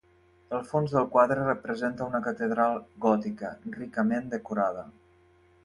[0.59, 4.91] El fons del quadre representa una catedral gòtica, ricament decorada.